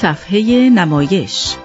صفحه 0.00 0.70
نمایش 0.70 1.56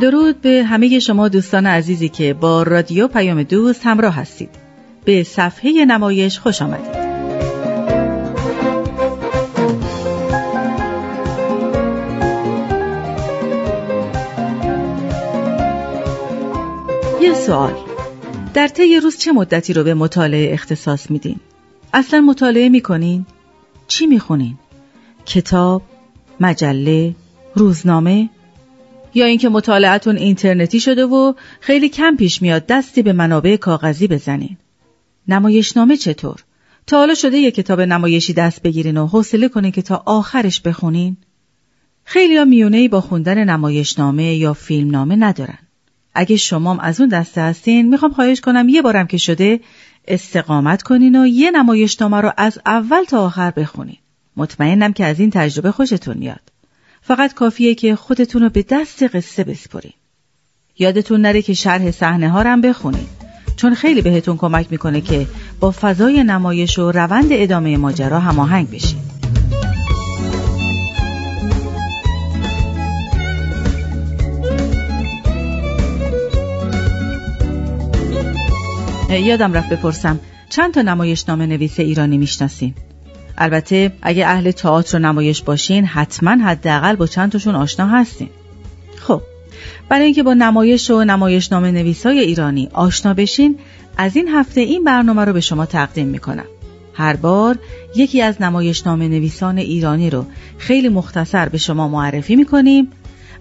درود 0.00 0.40
به 0.40 0.64
همه 0.64 0.98
شما 0.98 1.28
دوستان 1.28 1.66
عزیزی 1.66 2.08
که 2.08 2.34
با 2.34 2.62
رادیو 2.62 3.08
پیام 3.08 3.42
دوست 3.42 3.86
همراه 3.86 4.14
هستید. 4.14 4.50
به 5.04 5.22
صفحه 5.22 5.84
نمایش 5.84 6.38
خوش 6.38 6.62
آمدید. 6.62 7.01
سوال 17.46 17.74
در 18.54 18.68
طی 18.68 19.00
روز 19.00 19.18
چه 19.18 19.32
مدتی 19.32 19.72
رو 19.72 19.84
به 19.84 19.94
مطالعه 19.94 20.52
اختصاص 20.52 21.10
میدین؟ 21.10 21.36
اصلا 21.94 22.20
مطالعه 22.20 22.68
می‌کنین؟ 22.68 23.26
چی 23.88 24.06
می‌خونین؟ 24.06 24.58
کتاب، 25.26 25.82
مجله، 26.40 27.14
روزنامه 27.54 28.30
یا 29.14 29.26
اینکه 29.26 29.48
مطالعتون 29.48 30.16
اینترنتی 30.16 30.80
شده 30.80 31.04
و 31.06 31.32
خیلی 31.60 31.88
کم 31.88 32.16
پیش 32.16 32.42
میاد 32.42 32.66
دستی 32.66 33.02
به 33.02 33.12
منابع 33.12 33.56
کاغذی 33.56 34.06
بزنین. 34.06 34.56
نمایشنامه 35.28 35.96
چطور؟ 35.96 36.44
تا 36.86 36.96
حالا 36.96 37.14
شده 37.14 37.38
یه 37.38 37.50
کتاب 37.50 37.80
نمایشی 37.80 38.32
دست 38.32 38.62
بگیرین 38.62 38.96
و 38.96 39.06
حوصله 39.06 39.48
کنین 39.48 39.72
که 39.72 39.82
تا 39.82 40.02
آخرش 40.06 40.60
بخونین؟ 40.60 41.16
خیلی 42.04 42.36
ها 42.36 42.44
میونه 42.44 42.88
با 42.88 43.00
خوندن 43.00 43.44
نمایشنامه 43.44 44.34
یا 44.34 44.52
فیلمنامه 44.52 45.16
ندارن. 45.16 45.58
اگه 46.14 46.36
شمام 46.36 46.80
از 46.80 47.00
اون 47.00 47.08
دسته 47.08 47.40
هستین 47.40 47.88
می‌خوام 47.88 48.12
خواهش 48.12 48.40
کنم 48.40 48.68
یه 48.68 48.82
بارم 48.82 49.06
که 49.06 49.18
شده 49.18 49.60
استقامت 50.08 50.82
کنین 50.82 51.22
و 51.22 51.26
یه 51.26 51.50
نمایشنامه 51.50 52.20
رو 52.20 52.32
از 52.36 52.58
اول 52.66 53.04
تا 53.04 53.26
آخر 53.26 53.50
بخونین. 53.50 53.96
مطمئنم 54.36 54.92
که 54.92 55.04
از 55.04 55.20
این 55.20 55.30
تجربه 55.30 55.72
خوشتون 55.72 56.16
میاد. 56.16 56.40
فقط 57.02 57.34
کافیه 57.34 57.74
که 57.74 57.96
خودتون 57.96 58.42
رو 58.42 58.48
به 58.48 58.64
دست 58.68 59.02
قصه 59.02 59.44
بسپرین. 59.44 59.92
یادتون 60.78 61.20
نره 61.20 61.42
که 61.42 61.54
شرح 61.54 61.90
صحنه 61.90 62.30
ها 62.30 62.42
هم 62.42 62.60
بخونین 62.60 63.06
چون 63.56 63.74
خیلی 63.74 64.02
بهتون 64.02 64.36
کمک 64.36 64.66
می‌کنه 64.70 65.00
که 65.00 65.26
با 65.60 65.70
فضای 65.70 66.24
نمایش 66.24 66.78
و 66.78 66.92
روند 66.92 67.28
ادامه 67.30 67.76
ماجرا 67.76 68.20
هماهنگ 68.20 68.70
بشین. 68.70 69.11
یادم 79.20 79.52
رفت 79.52 79.68
بپرسم 79.68 80.20
چند 80.48 80.74
تا 80.74 80.82
نمایشنامه 80.82 81.46
نویس 81.46 81.80
ایرانی 81.80 82.18
می‌شناسین؟ 82.18 82.74
البته 83.38 83.92
اگه 84.02 84.26
اهل 84.26 84.50
تئاتر 84.50 84.96
و 84.96 85.00
نمایش 85.00 85.42
باشین 85.42 85.84
حتما 85.84 86.30
حداقل 86.30 86.96
با 86.96 87.06
چند 87.06 87.32
تاشون 87.32 87.54
آشنا 87.54 87.86
هستین. 87.86 88.28
خب 88.96 89.22
برای 89.88 90.04
اینکه 90.04 90.22
با 90.22 90.34
نمایش 90.34 90.90
و 90.90 91.04
نمایشنامه 91.04 91.70
نویسای 91.70 92.18
ایرانی 92.18 92.68
آشنا 92.72 93.14
بشین 93.14 93.58
از 93.96 94.16
این 94.16 94.28
هفته 94.28 94.60
این 94.60 94.84
برنامه 94.84 95.24
رو 95.24 95.32
به 95.32 95.40
شما 95.40 95.66
تقدیم 95.66 96.08
می‌کنم. 96.08 96.46
هر 96.94 97.16
بار 97.16 97.58
یکی 97.96 98.22
از 98.22 98.42
نمایشنامه 98.42 99.08
نویسان 99.08 99.58
ایرانی 99.58 100.10
رو 100.10 100.26
خیلی 100.58 100.88
مختصر 100.88 101.48
به 101.48 101.58
شما 101.58 101.88
معرفی 101.88 102.36
می‌کنیم 102.36 102.88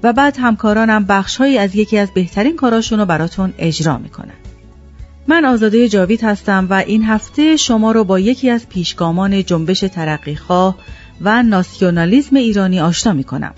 و 0.03 0.13
بعد 0.13 0.37
همکارانم 0.39 1.05
بخشهایی 1.05 1.57
از 1.57 1.75
یکی 1.75 1.97
از 1.97 2.11
بهترین 2.13 2.55
کاراشون 2.55 2.99
رو 2.99 3.05
براتون 3.05 3.53
اجرا 3.57 3.97
می‌کنن. 3.97 4.40
من 5.27 5.45
آزاده 5.45 5.89
جاوید 5.89 6.23
هستم 6.23 6.67
و 6.69 6.73
این 6.73 7.03
هفته 7.03 7.57
شما 7.57 7.91
رو 7.91 8.03
با 8.03 8.19
یکی 8.19 8.49
از 8.49 8.69
پیشگامان 8.69 9.43
جنبش 9.43 9.79
ترقیخواه 9.79 10.77
و 11.21 11.43
ناسیونالیزم 11.43 12.35
ایرانی 12.35 12.79
آشنا 12.79 13.13
می 13.13 13.23
کنم. 13.23 13.53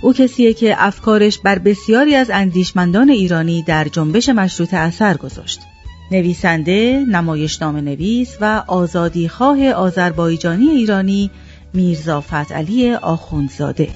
او 0.00 0.12
کسیه 0.12 0.54
که 0.54 0.74
افکارش 0.78 1.38
بر 1.38 1.58
بسیاری 1.58 2.14
از 2.14 2.30
اندیشمندان 2.30 3.10
ایرانی 3.10 3.62
در 3.62 3.84
جنبش 3.84 4.28
مشروط 4.28 4.74
اثر 4.74 5.16
گذاشت. 5.16 5.60
نویسنده، 6.10 7.04
نمایشنامه 7.08 7.80
نویس 7.80 8.36
و 8.40 8.62
آزادیخواه 8.66 9.70
آذربایجانی 9.70 10.68
ایرانی 10.68 11.30
میرزا 11.74 12.20
فتعلی 12.20 12.92
آخوندزاده. 12.92 13.88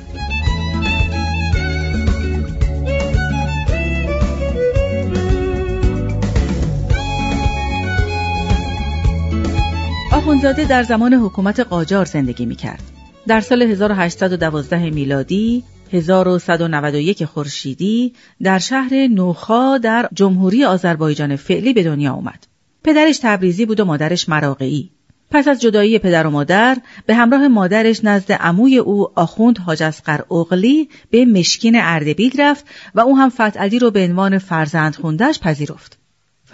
آخونزاده 10.23 10.65
در 10.65 10.83
زمان 10.83 11.15
حکومت 11.15 11.61
قاجار 11.61 12.05
زندگی 12.05 12.47
می 12.47 12.57
کرد. 12.57 12.83
در 13.27 13.41
سال 13.41 13.63
1812 13.63 14.91
میلادی 14.91 15.65
1191 15.93 17.25
خورشیدی 17.25 18.13
در 18.43 18.59
شهر 18.59 19.07
نوخا 19.07 19.79
در 19.79 20.09
جمهوری 20.15 20.65
آذربایجان 20.65 21.37
فعلی 21.37 21.73
به 21.73 21.83
دنیا 21.83 22.13
آمد. 22.13 22.47
پدرش 22.85 23.19
تبریزی 23.23 23.67
بود 23.67 23.81
و 23.81 23.85
مادرش 23.85 24.29
مراقعی. 24.29 24.91
پس 25.31 25.49
از 25.49 25.61
جدایی 25.61 25.99
پدر 25.99 26.27
و 26.27 26.31
مادر 26.31 26.79
به 27.07 27.15
همراه 27.15 27.49
مادرش 27.49 28.05
نزد 28.05 28.33
عموی 28.33 28.79
او 28.79 29.19
آخوند 29.19 29.59
حاج 29.59 29.83
اسقر 29.83 30.21
اغلی 30.31 30.89
به 31.11 31.25
مشکین 31.25 31.77
اردبیل 31.77 32.41
رفت 32.41 32.65
و 32.95 33.01
او 33.01 33.19
هم 33.19 33.29
فتعلی 33.29 33.79
رو 33.79 33.91
به 33.91 34.05
عنوان 34.05 34.39
فرزند 34.39 34.97
خوندهش 34.97 35.39
پذیرفت. 35.39 36.02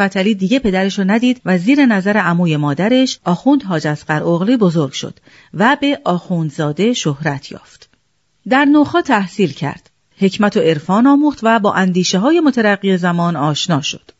فتلی 0.03 0.35
دیگه 0.35 0.59
پدرش 0.59 0.99
رو 0.99 1.05
ندید 1.05 1.41
و 1.45 1.59
زیر 1.59 1.87
نظر 1.87 2.17
عموی 2.17 2.57
مادرش 2.57 3.19
آخوند 3.25 3.63
حاج 3.63 3.87
اسقر 3.87 4.23
اغلی 4.23 4.57
بزرگ 4.57 4.93
شد 4.93 5.19
و 5.55 5.77
به 5.81 6.01
آخوندزاده 6.05 6.93
شهرت 6.93 7.53
یافت. 7.53 7.89
در 8.49 8.65
نوخا 8.65 9.03
تحصیل 9.03 9.53
کرد. 9.53 9.91
حکمت 10.17 10.57
و 10.57 10.61
عرفان 10.61 11.07
آموخت 11.07 11.39
و 11.43 11.59
با 11.59 11.75
اندیشه 11.75 12.19
های 12.19 12.41
مترقی 12.41 12.97
زمان 12.97 13.37
آشنا 13.37 13.81
شد. 13.83 14.11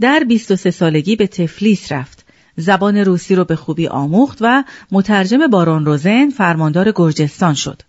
در 0.00 0.24
23 0.28 0.70
سالگی 0.70 1.16
به 1.16 1.26
تفلیس 1.26 1.92
رفت. 1.92 2.24
زبان 2.56 2.96
روسی 2.96 3.34
رو 3.34 3.44
به 3.44 3.56
خوبی 3.56 3.88
آموخت 3.88 4.38
و 4.40 4.64
مترجم 4.92 5.46
بارون 5.46 5.86
روزن 5.86 6.30
فرماندار 6.30 6.92
گرجستان 6.96 7.54
شد. 7.54 7.82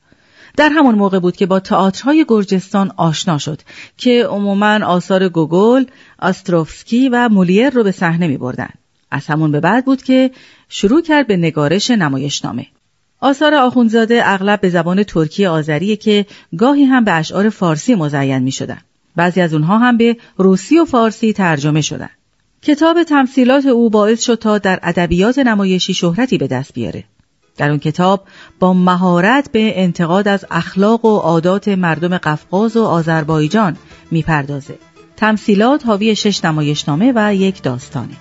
در 0.58 0.70
همون 0.70 0.96
موقع 0.96 1.20
بود 1.20 1.36
که 1.36 1.46
با 1.46 1.60
تئاترهای 1.60 2.26
گرجستان 2.28 2.92
آشنا 2.98 3.38
شد 3.38 3.62
که 3.98 4.26
عموما 4.26 4.86
آثار 4.86 5.30
گوگل، 5.30 5.86
آستروفسکی 6.20 7.10
و 7.10 7.30
مولیر 7.30 7.70
رو 7.70 7.84
به 7.84 7.92
صحنه 7.92 8.28
می 8.28 8.38
بردن. 8.38 8.70
از 9.12 9.26
همون 9.26 9.52
به 9.52 9.60
بعد 9.60 9.86
بود 9.86 10.04
که 10.04 10.32
شروع 10.70 11.02
کرد 11.02 11.28
به 11.28 11.38
نگارش 11.38 11.92
نمایشنامه. 11.92 12.68
آثار 13.20 13.56
آخونزاده 13.56 14.22
اغلب 14.26 14.62
به 14.62 14.70
زبان 14.70 15.04
ترکی 15.04 15.46
آذریه 15.46 15.96
که 15.96 16.26
گاهی 16.58 16.84
هم 16.84 17.04
به 17.04 17.12
اشعار 17.12 17.50
فارسی 17.50 17.96
مزین 17.96 18.40
می 18.40 18.52
شدن. 18.52 18.78
بعضی 19.16 19.42
از 19.42 19.54
اونها 19.54 19.78
هم 19.78 19.98
به 19.98 20.18
روسی 20.38 20.80
و 20.80 20.86
فارسی 20.86 21.34
ترجمه 21.34 21.82
شدن. 21.82 22.10
کتاب 22.62 23.04
تمثیلات 23.04 23.66
او 23.66 23.90
باعث 23.90 24.24
شد 24.24 24.36
تا 24.36 24.58
در 24.58 24.80
ادبیات 24.84 25.40
نمایشی 25.40 25.94
شهرتی 25.94 26.38
به 26.38 26.48
دست 26.48 26.74
بیاره. 26.74 27.04
در 27.58 27.70
اون 27.70 27.80
کتاب 27.80 28.24
با 28.60 28.74
مهارت 28.74 29.52
به 29.52 29.82
انتقاد 29.84 30.28
از 30.28 30.46
اخلاق 30.52 31.06
و 31.06 31.18
عادات 31.18 31.68
مردم 31.68 32.18
قفقاز 32.18 32.78
و 32.78 32.84
آذربایجان 32.84 33.78
می‌پردازه. 34.12 34.78
تمثیلات 35.18 35.86
حاوی 35.86 36.16
شش 36.16 36.46
نمایشنامه 36.46 37.14
و 37.16 37.36
یک 37.36 37.62
داستانه. 37.64 38.14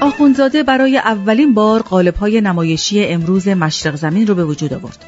آخونزاده 0.00 0.62
برای 0.62 0.98
اولین 0.98 1.54
بار 1.54 1.82
قالب‌های 1.82 2.40
نمایشی 2.40 3.04
امروز 3.04 3.48
مشرق 3.48 3.94
زمین 3.96 4.26
رو 4.26 4.34
به 4.34 4.44
وجود 4.44 4.74
آورد. 4.74 5.04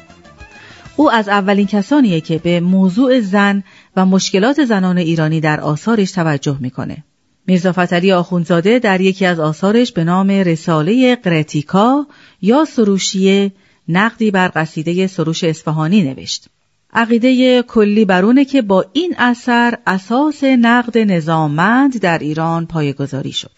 او 0.95 1.11
از 1.11 1.29
اولین 1.29 1.67
کسانیه 1.67 2.21
که 2.21 2.37
به 2.37 2.59
موضوع 2.59 3.19
زن 3.19 3.63
و 3.95 4.05
مشکلات 4.05 4.65
زنان 4.65 4.97
ایرانی 4.97 5.39
در 5.39 5.61
آثارش 5.61 6.11
توجه 6.11 6.57
می‌کنه. 6.59 7.03
میرزا 7.47 7.71
فتری 7.71 8.11
آخونزاده 8.11 8.79
در 8.79 9.01
یکی 9.01 9.25
از 9.25 9.39
آثارش 9.39 9.91
به 9.91 10.03
نام 10.03 10.29
رساله 10.29 11.15
قرتیکا 11.15 12.07
یا 12.41 12.65
سروشیه 12.65 13.51
نقدی 13.87 14.31
بر 14.31 14.51
قصیده 14.55 15.07
سروش 15.07 15.43
اصفهانی 15.43 16.03
نوشت. 16.03 16.47
عقیده 16.93 17.61
کلی 17.63 18.05
برونه 18.05 18.45
که 18.45 18.61
با 18.61 18.85
این 18.93 19.15
اثر 19.17 19.77
اساس 19.87 20.43
نقد 20.43 20.97
نظاممند 20.97 21.99
در 21.99 22.17
ایران 22.17 22.65
پایگذاری 22.65 23.31
شد. 23.31 23.51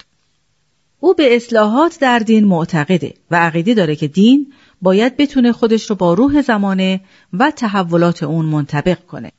او 0.99 1.13
به 1.13 1.35
اصلاحات 1.35 1.99
در 1.99 2.19
دین 2.19 2.45
معتقده 2.45 3.13
و 3.31 3.35
عقیده 3.35 3.73
داره 3.73 3.95
که 3.95 4.07
دین 4.07 4.53
باید 4.81 5.17
بتونه 5.17 5.51
خودش 5.51 5.89
رو 5.89 5.95
با 5.95 6.13
روح 6.13 6.41
زمانه 6.41 7.01
و 7.33 7.51
تحولات 7.51 8.23
اون 8.23 8.45
منطبق 8.45 9.05
کنه. 9.05 9.31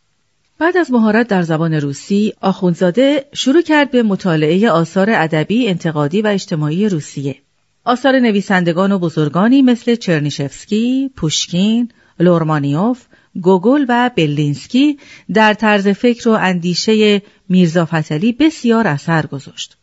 بعد 0.58 0.76
از 0.76 0.92
مهارت 0.92 1.28
در 1.28 1.42
زبان 1.42 1.74
روسی، 1.74 2.32
آخوندزاده 2.40 3.24
شروع 3.32 3.62
کرد 3.62 3.90
به 3.90 4.02
مطالعه 4.02 4.70
آثار 4.70 5.10
ادبی، 5.10 5.68
انتقادی 5.68 6.22
و 6.22 6.26
اجتماعی 6.26 6.88
روسیه. 6.88 7.36
آثار 7.84 8.18
نویسندگان 8.18 8.92
و 8.92 8.98
بزرگانی 8.98 9.62
مثل 9.62 9.94
چرنیشفسکی، 9.94 11.10
پوشکین، 11.16 11.88
لرمانتوف، 12.20 13.02
گوگل 13.42 13.86
و 13.88 14.10
بلینسکی 14.16 14.98
در 15.34 15.54
طرز 15.54 15.88
فکر 15.88 16.28
و 16.28 16.32
اندیشه 16.32 17.22
میرزا 17.48 17.84
فتحعلی 17.84 18.32
بسیار 18.32 18.86
اثر 18.86 19.26
گذاشت. 19.26 19.76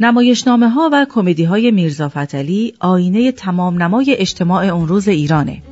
نمایشنامه 0.00 0.68
ها 0.68 0.90
و 0.92 1.06
کمدی 1.10 1.44
های 1.44 1.70
میرزا 1.70 2.08
فتحعلی 2.08 2.74
آینه 2.80 3.32
تمام 3.32 3.82
نمای 3.82 4.16
اجتماع 4.18 4.64
اون 4.64 4.88
روز 4.88 5.08
ایرانه. 5.08 5.62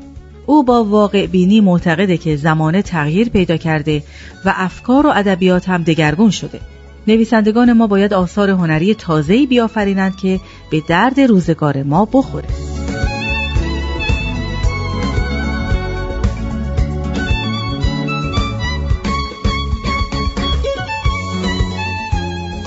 او 0.48 0.62
با 0.62 0.84
واقع 0.84 1.26
بینی 1.26 1.60
معتقده 1.60 2.16
که 2.16 2.36
زمانه 2.36 2.82
تغییر 2.82 3.28
پیدا 3.28 3.56
کرده 3.56 4.02
و 4.44 4.54
افکار 4.56 5.06
و 5.06 5.12
ادبیات 5.14 5.68
هم 5.68 5.82
دگرگون 5.82 6.30
شده. 6.30 6.60
نویسندگان 7.06 7.72
ما 7.72 7.86
باید 7.86 8.14
آثار 8.14 8.50
هنری 8.50 8.94
تازه‌ای 8.94 9.46
بیافرینند 9.46 10.16
که 10.16 10.40
به 10.70 10.82
درد 10.88 11.20
روزگار 11.20 11.82
ما 11.82 12.08
بخوره. 12.12 12.48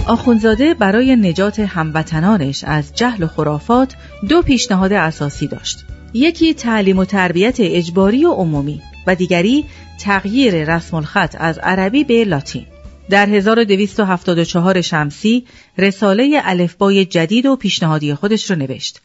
آخونزاده 0.08 0.74
برای 0.74 1.16
نجات 1.16 1.60
هموطنانش 1.60 2.64
از 2.64 2.94
جهل 2.96 3.24
و 3.24 3.28
خرافات 3.28 3.96
دو 4.30 4.42
پیشنهاد 4.42 4.94
اساسی 4.94 5.48
داشت. 5.48 5.86
یکی 6.14 6.54
تعلیم 6.54 6.98
و 7.00 7.06
تربیت 7.06 7.56
اجباری 7.60 8.26
و 8.26 8.32
عمومی 8.32 8.82
و 9.08 9.16
دیگری 9.16 9.66
تغییر 10.00 10.76
رسم 10.76 10.98
الخط 10.98 11.36
از 11.40 11.60
عربی 11.60 12.04
به 12.04 12.26
لاتین. 12.26 12.66
در 13.10 13.30
1274 13.30 14.82
شمسی 14.82 15.46
رساله 15.78 16.42
الفبای 16.44 17.06
جدید 17.06 17.46
و 17.46 17.56
پیشنهادی 17.56 18.14
خودش 18.14 18.52
رو 18.52 18.58
نوشت. 18.58 19.02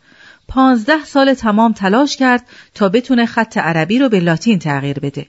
پانزده 0.48 1.04
سال 1.04 1.34
تمام 1.34 1.72
تلاش 1.72 2.16
کرد 2.16 2.46
تا 2.74 2.88
بتونه 2.88 3.26
خط 3.26 3.58
عربی 3.58 3.98
رو 3.98 4.08
به 4.08 4.20
لاتین 4.20 4.58
تغییر 4.58 4.98
بده. 4.98 5.26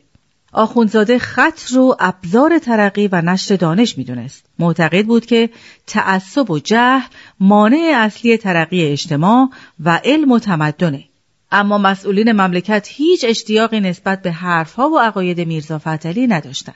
آخونزاده 0.53 1.19
خط 1.19 1.71
رو 1.71 1.95
ابزار 1.99 2.59
ترقی 2.59 3.07
و 3.07 3.21
نشر 3.21 3.55
دانش 3.55 3.97
می‌دونست. 3.97 4.45
معتقد 4.59 5.05
بود 5.05 5.25
که 5.25 5.49
تعصب 5.87 6.51
و 6.51 6.59
جهل 6.59 7.07
مانع 7.39 7.93
اصلی 7.95 8.37
ترقی 8.37 8.85
اجتماع 8.85 9.49
و 9.79 10.01
علم 10.03 10.31
و 10.31 10.39
تمدنه. 10.39 11.03
اما 11.51 11.77
مسئولین 11.77 12.31
مملکت 12.31 12.87
هیچ 12.91 13.25
اشتیاقی 13.27 13.79
نسبت 13.79 14.21
به 14.21 14.31
حرفها 14.31 14.89
و 14.89 14.99
عقاید 14.99 15.41
میرزا 15.41 15.79
فتلی 15.79 16.27
نداشتند. 16.27 16.75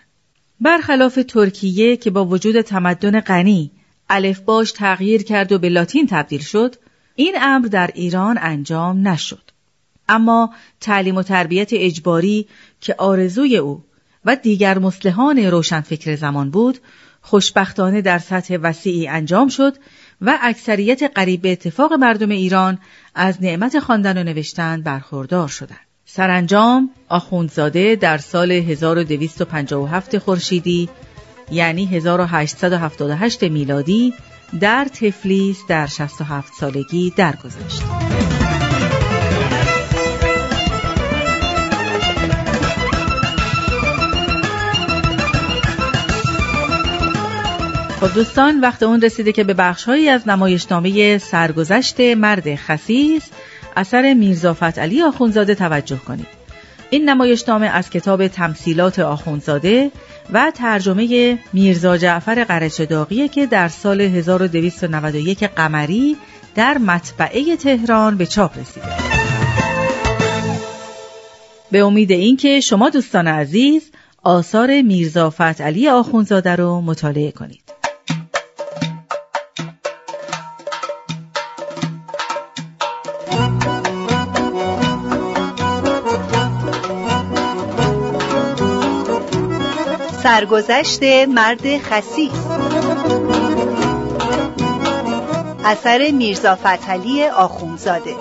برخلاف 0.62 1.20
ترکیه 1.28 1.98
که 1.98 2.12
با 2.12 2.26
وجود 2.26 2.62
تمدن 2.62 3.20
غنی 3.20 3.72
الفباش 4.10 4.72
تغییر 4.72 5.24
کرد 5.24 5.52
و 5.52 5.60
به 5.60 5.70
لاتین 5.70 6.08
تبدیل 6.08 6.42
شد، 6.42 6.76
این 7.16 7.36
امر 7.42 7.68
در 7.68 7.90
ایران 7.94 8.40
انجام 8.42 9.08
نشد. 9.08 9.52
اما 10.10 10.54
تعلیم 10.80 11.16
و 11.16 11.24
تربیت 11.24 11.70
اجباری 11.72 12.48
که 12.82 12.96
آرزوی 12.98 13.58
او 13.58 13.84
و 14.26 14.36
دیگر 14.36 14.80
مسلحان 14.80 15.38
روشنفکر 15.38 16.16
زمان 16.16 16.52
بود، 16.52 16.78
خوشبختانه 17.22 18.02
در 18.02 18.20
سطح 18.20 18.58
وسیعی 18.62 19.08
انجام 19.08 19.48
شد 19.48 19.78
و 20.22 20.38
اکثریت 20.42 21.04
قریب 21.16 21.42
به 21.42 21.52
اتفاق 21.52 21.94
مردم 21.94 22.30
ایران 22.30 22.80
از 23.16 23.44
نعمت 23.44 23.80
خواندن 23.80 24.18
و 24.18 24.24
نوشتن 24.24 24.82
برخوردار 24.82 25.48
شدند. 25.48 25.80
سرانجام 26.06 26.90
آخوندزاده 27.10 27.96
در 27.96 28.18
سال 28.18 28.52
1257 28.52 30.18
خورشیدی 30.18 30.90
یعنی 31.52 31.86
1878 31.86 33.44
میلادی 33.44 34.14
در 34.60 34.86
تفلیس 34.86 35.58
در 35.68 35.88
67 35.88 36.54
سالگی 36.54 37.14
درگذشت. 37.18 37.82
خب 48.02 48.14
دوستان 48.14 48.60
وقت 48.60 48.84
اون 48.84 49.02
رسیده 49.02 49.32
که 49.32 49.44
به 49.44 49.54
بخشهایی 49.54 50.10
از 50.10 50.28
نمایشنامه 50.28 51.18
سرگذشت 51.18 52.00
مرد 52.00 52.56
خسیس 52.56 53.24
اثر 53.76 54.14
میرزا 54.14 54.58
علی 54.78 55.02
آخونزاده 55.02 55.56
توجه 55.56 55.98
کنید. 55.98 56.28
این 56.90 57.10
نمایشنامه 57.10 57.68
از 57.68 57.90
کتاب 57.90 58.28
تمثیلات 58.28 59.00
آخونزاده 59.00 59.92
و 60.34 60.52
ترجمه 60.56 61.38
میرزا 61.54 61.98
جعفر 61.98 62.44
قرچداغیه 62.44 63.28
که 63.28 63.46
در 63.46 63.68
سال 63.68 64.02
1291 64.02 65.44
قمری 65.44 66.18
در 66.56 66.78
مطبعه 66.78 67.56
تهران 67.56 68.18
به 68.18 68.26
چاپ 68.26 68.58
رسیده. 68.58 68.88
به 71.72 71.80
امید 71.80 72.12
اینکه 72.12 72.60
شما 72.60 72.90
دوستان 72.90 73.28
عزیز 73.28 73.92
آثار 74.24 74.82
میرزا 74.82 75.34
علی 75.60 75.90
آخونزاده 75.90 76.56
رو 76.56 76.82
مطالعه 76.82 77.32
کنید. 77.32 77.81
سرگذشت 90.24 91.04
مرد 91.30 91.78
خسیس 91.78 92.32
اثر 95.66 96.12
میرزا 96.12 96.56
فتحلی 96.56 97.24
آخونزاده 97.24 98.16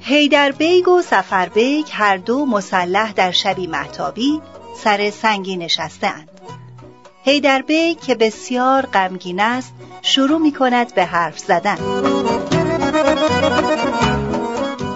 حیدر 0.00 0.52
بیگ 0.52 0.88
و 0.88 1.02
صفر 1.02 1.48
بیگ 1.48 1.86
هر 1.92 2.16
دو 2.16 2.46
مسلح 2.46 3.12
در 3.12 3.30
شبی 3.30 3.66
مهتابی 3.66 4.40
سر 4.76 5.10
سنگی 5.10 5.56
نشستهاند. 5.56 6.31
حیدر 7.24 7.62
بیگ 7.62 8.00
که 8.00 8.14
بسیار 8.14 8.86
غمگین 8.86 9.40
است 9.40 9.74
شروع 10.02 10.38
می 10.38 10.52
کند 10.52 10.94
به 10.94 11.04
حرف 11.04 11.38
زدن. 11.38 11.76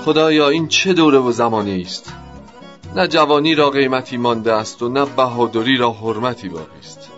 خدایا 0.05 0.49
این 0.49 0.69
چه 0.69 0.93
دوره 0.93 1.19
و 1.19 1.33
زمانی 1.33 1.83
است؟ 1.83 2.13
نه 2.97 3.09
جوانی 3.09 3.55
را 3.55 3.71
قیمتی 3.71 4.17
مانده 4.17 4.53
است 4.53 4.83
و 4.83 4.89
نه 4.89 5.05
بهادری 5.05 5.77
را 5.77 5.93
حرمتی 5.93 6.49
باقی 6.49 6.79
است. 6.79 7.11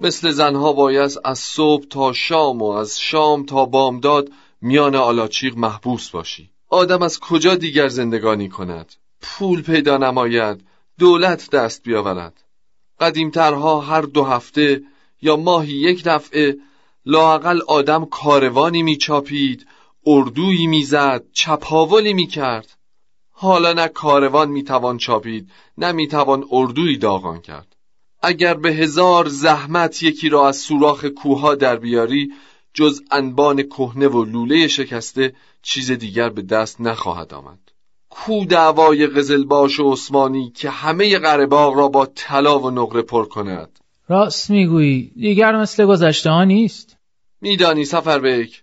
مثل 0.00 0.30
زنها 0.30 0.72
باید 0.72 1.10
از 1.24 1.38
صبح 1.38 1.84
تا 1.84 2.12
شام 2.12 2.62
و 2.62 2.70
از 2.70 3.00
شام 3.00 3.46
تا 3.46 3.64
بامداد 3.64 4.28
میان 4.60 4.94
آلاچیق 4.94 5.56
محبوس 5.56 6.10
باشی. 6.10 6.50
آدم 6.68 7.02
از 7.02 7.20
کجا 7.20 7.54
دیگر 7.54 7.88
زندگانی 7.88 8.48
کند؟ 8.48 8.94
پول 9.22 9.62
پیدا 9.62 9.96
نماید 9.96 10.64
دولت 10.98 11.50
دست 11.50 11.82
بیاورد. 11.82 12.42
قدیمترها 13.00 13.80
هر 13.80 14.02
دو 14.02 14.24
هفته 14.24 14.82
یا 15.22 15.36
ماهی 15.36 15.72
یک 15.72 16.04
دفعه 16.04 16.56
لاقل 17.06 17.60
آدم 17.68 18.04
کاروانی 18.04 18.82
میچاپید 18.82 19.66
اردویی 20.06 20.66
می‌زد 20.66 21.24
چپاولی 21.32 22.12
می‌کرد. 22.12 22.76
حالا 23.30 23.72
نه 23.72 23.88
کاروان 23.88 24.50
می‌توان 24.50 24.98
چاپید 24.98 25.50
نه 25.78 25.92
می‌توان 25.92 26.44
اردویی 26.50 26.96
داغان 26.96 27.40
کرد. 27.40 27.76
اگر 28.22 28.54
به 28.54 28.72
هزار 28.72 29.28
زحمت 29.28 30.02
یکی 30.02 30.28
را 30.28 30.48
از 30.48 30.56
سوراخ 30.56 31.04
کوها 31.04 31.54
در 31.54 31.76
بیاری 31.76 32.32
جز 32.74 33.00
انبان 33.10 33.62
کهنه 33.62 34.08
و 34.08 34.24
لوله 34.24 34.68
شکسته 34.68 35.34
چیز 35.62 35.90
دیگر 35.90 36.28
به 36.28 36.42
دست 36.42 36.80
نخواهد 36.80 37.34
آمد. 37.34 37.58
کو 38.14 38.44
دعوای 38.44 39.06
قزلباش 39.06 39.80
و 39.80 39.92
عثمانی 39.92 40.50
که 40.50 40.70
همه 40.70 41.18
قرباغ 41.18 41.76
را 41.76 41.88
با 41.88 42.06
طلا 42.06 42.58
و 42.58 42.70
نقره 42.70 43.02
پر 43.02 43.24
کند. 43.24 43.78
راست 44.08 44.50
می‌گویی. 44.50 45.12
دیگر 45.16 45.56
مثل 45.56 45.84
گذشته 45.86 46.30
ها 46.30 46.44
نیست. 46.44 46.96
میدانی 47.40 47.84
سفربک 47.84 48.62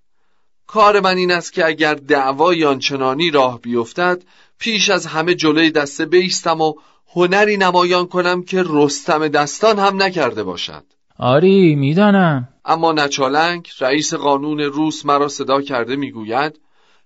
کار 0.68 1.00
من 1.00 1.18
این 1.18 1.32
است 1.32 1.54
که 1.54 1.66
اگر 1.66 1.94
دعوای 1.94 2.66
آنچنانی 2.66 3.32
راه 3.32 3.62
بیفتد 3.62 4.24
پیش 4.60 4.90
از 4.90 5.06
همه 5.06 5.36
جلوی 5.36 5.72
دسته 5.72 6.06
بیستم 6.06 6.62
و 6.62 6.74
هنری 7.16 7.58
نمایان 7.58 8.08
کنم 8.08 8.44
که 8.44 8.64
رستم 8.68 9.28
دستان 9.28 9.80
هم 9.80 10.04
نکرده 10.04 10.44
باشد. 10.44 10.84
آری 11.18 11.76
می‌دانم. 11.76 12.48
اما 12.66 12.92
نچالنگ 12.92 13.68
رئیس 13.80 14.14
قانون 14.14 14.60
روس 14.60 15.06
مرا 15.06 15.28
صدا 15.28 15.62
کرده 15.62 15.96
می‌گوید 15.96 16.60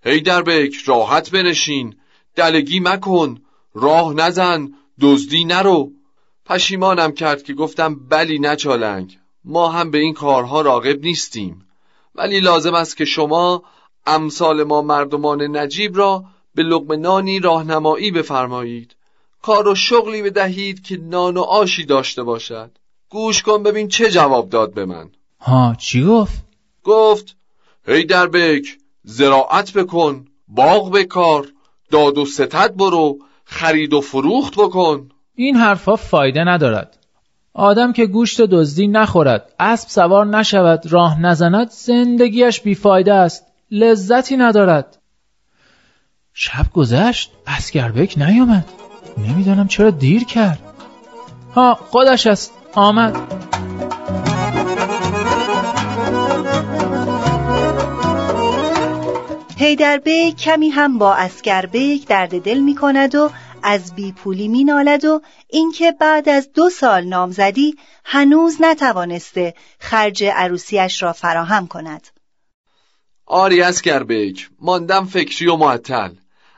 هی 0.05 0.21
دربک 0.21 0.73
راحت 0.85 1.31
بنشین. 1.31 1.95
دلگی 2.35 2.79
مکن 2.79 3.41
راه 3.73 4.13
نزن 4.13 4.73
دزدی 5.01 5.43
نرو. 5.43 5.91
پشیمانم 6.45 7.11
کرد 7.11 7.43
که 7.43 7.53
گفتم 7.53 7.95
بلی 8.09 8.39
نچالنگ 8.39 9.19
ما 9.45 9.69
هم 9.69 9.91
به 9.91 9.97
این 9.97 10.13
کارها 10.13 10.61
راغب 10.61 11.03
نیستیم. 11.03 11.67
ولی 12.15 12.39
لازم 12.39 12.73
است 12.73 12.97
که 12.97 13.05
شما 13.05 13.63
امثال 14.05 14.63
ما 14.63 14.81
مردمان 14.81 15.57
نجیب 15.57 15.97
را 15.97 16.23
به 16.55 16.63
لقمه 16.63 16.95
نانی 16.95 17.39
راهنمایی 17.39 18.11
بفرمایید. 18.11 18.95
کار 19.41 19.67
و 19.67 19.75
شغلی 19.75 20.21
بدهید 20.21 20.83
که 20.83 20.97
نان 20.97 21.37
و 21.37 21.41
آشی 21.41 21.85
داشته 21.85 22.23
باشد. 22.23 22.71
گوش 23.09 23.43
کن 23.43 23.63
ببین 23.63 23.87
چه 23.87 24.11
جواب 24.11 24.49
داد 24.49 24.73
به 24.73 24.85
من. 24.85 25.09
ها 25.39 25.75
چی 25.79 26.03
گفت؟ 26.03 26.43
گفت 26.83 27.35
هی 27.87 28.03
دربک 28.03 28.77
زراعت 29.03 29.73
بکن 29.73 30.25
باغ 30.47 30.91
بکار 30.91 31.47
داد 31.93 32.17
و 32.17 32.25
ستد 32.25 32.75
برو 32.75 33.17
خرید 33.45 33.93
و 33.93 34.01
فروخت 34.01 34.53
بکن. 34.55 35.09
این 35.35 35.55
حرفها 35.55 35.95
فایده 35.95 36.43
ندارد. 36.43 36.97
آدم 37.53 37.93
که 37.93 38.05
گوشت 38.05 38.41
دزدی 38.41 38.87
نخورد 38.87 39.53
اسب 39.59 39.89
سوار 39.89 40.25
نشود 40.25 40.93
راه 40.93 41.21
نزند 41.21 41.69
زندگیش 41.69 42.61
بیفایده 42.61 43.13
است 43.13 43.45
لذتی 43.71 44.37
ندارد. 44.37 44.97
شب 46.33 46.65
گذشت 46.73 47.31
عسکربیگ 47.47 48.17
نیامد. 48.17 48.65
نمی‌دانم 49.17 49.67
چرا 49.67 49.89
دیر 49.89 50.23
کرد. 50.23 50.59
ها 51.55 51.75
خودش 51.75 52.27
است. 52.27 52.53
آمد. 52.75 53.15
حیدربیگ 59.63 60.35
کمی 60.35 60.69
هم 60.69 60.97
با 60.97 61.13
عسکربیگ 61.13 62.03
درد 62.05 62.41
دل 62.41 62.59
می 62.59 62.75
کند 62.75 63.15
و 63.15 63.29
از 63.63 63.95
بیپولی 63.95 64.47
می 64.47 64.63
نالد 64.63 65.05
و 65.05 65.21
اینکه 65.49 65.91
بعد 65.91 66.29
از 66.29 66.53
دو 66.53 66.69
سال 66.69 67.03
نامزدی 67.03 67.75
هنوز 68.05 68.57
نتوانسته 68.61 69.53
خرج 69.79 70.23
عروسیش 70.23 71.03
را 71.03 71.13
فراهم 71.13 71.67
کند. 71.67 72.07
آری 73.25 73.61
عسکربیگ 73.61 74.39
ماندم 74.61 75.05
فکری 75.05 75.47
و 75.47 75.55
معطل. 75.55 76.11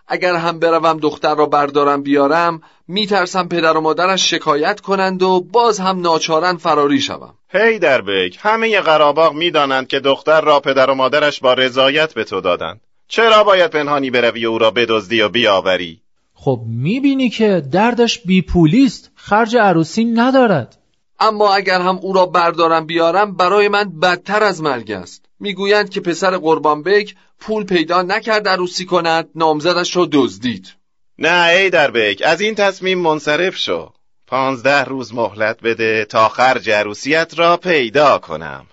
اگر 0.08 0.36
هم 0.36 0.60
بروم 0.60 0.98
دختر 0.98 1.36
را 1.36 1.46
بردارم 1.46 2.04
بیارم 2.04 2.62
میترسم 2.88 3.48
پدر 3.48 3.78
و 3.78 3.82
مادرش 3.82 4.30
شکایت 4.30 4.80
کنند 4.80 5.24
و 5.24 5.42
باز 5.42 5.80
هم 5.80 6.02
ناچارا 6.02 6.58
فراری 6.58 7.02
شوم. 7.02 7.34
حیدربیگ 7.50 8.38
همه 8.42 8.82
قراباغ 8.82 9.34
می‌دانند 9.34 9.88
که 9.88 10.00
دختر 10.00 10.42
را 10.42 10.60
پدر 10.60 10.90
و 10.90 10.96
مادرش 10.96 11.40
با 11.40 11.54
رضایت 11.54 12.14
به 12.14 12.24
تو 12.24 12.42
دادند. 12.42 12.82
چرا 13.08 13.44
باید 13.44 13.72
پنهانی 13.72 14.10
بروی 14.10 14.46
و 14.46 14.50
او 14.50 14.58
را 14.58 14.72
بدزدی 14.72 15.22
و 15.22 15.30
بیاوری؟ 15.30 16.02
خب 16.34 16.62
می‌بینی 16.68 17.30
که 17.30 17.64
دردش 17.72 18.20
بیپولیست 18.20 19.12
خرج 19.16 19.58
عروسی 19.58 20.06
ندارد. 20.06 20.78
اما 21.20 21.54
اگر 21.54 21.82
هم 21.82 21.98
او 22.02 22.14
را 22.14 22.26
بردارم 22.26 22.86
بیارم 22.86 23.36
برای 23.36 23.68
من 23.68 24.00
بدتر 24.00 24.44
از 24.44 24.62
مرگ 24.62 24.92
است. 24.92 25.26
می‌گویند 25.40 25.90
که 25.90 26.02
پسر 26.02 26.38
قربان 26.38 26.84
بیگ 26.84 27.16
پول 27.40 27.64
پیدا 27.64 28.02
نکرد 28.02 28.48
عروسی 28.48 28.86
کند 28.86 29.30
نامزدش 29.36 29.96
را 29.96 30.08
دزدید. 30.12 30.76
نه 31.20 31.50
حیدربیگ 31.50 32.22
از 32.26 32.42
این 32.42 32.56
تصمیم 32.56 33.00
منصرف 33.00 33.56
شو. 33.56 33.90
پانزده 34.28 34.84
روز 34.84 35.14
مهلت 35.14 35.62
بده 35.62 36.06
تا 36.06 36.30
خرج 36.30 36.70
عروسیت 36.70 37.40
را 37.40 37.58
پیدا 37.58 38.18
کنم. 38.18 38.66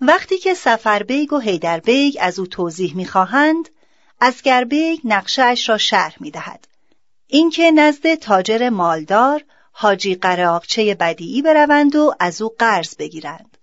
وقتی 0.00 0.38
که 0.38 0.54
صفر 0.54 1.02
بیگ 1.02 1.32
و 1.32 1.38
حیدر 1.38 1.80
بیگ 1.80 2.16
از 2.20 2.38
او 2.38 2.46
توضیح 2.46 2.96
می‌خواهند 2.96 3.68
عسکر 4.20 4.64
بیگ 4.64 5.00
نقشه 5.04 5.54
را 5.66 5.78
شرح 5.78 6.14
می‌دهد. 6.20 6.68
اینکه 7.26 7.70
نزد 7.70 8.14
تاجر 8.14 8.68
مالدار 8.68 9.44
حاجی 9.72 10.14
قراقچه 10.14 10.94
بدیعی 10.94 11.42
بروند 11.42 11.96
و 11.96 12.14
از 12.20 12.42
او 12.42 12.50
قرض 12.58 12.96
بگیرند. 12.96 13.58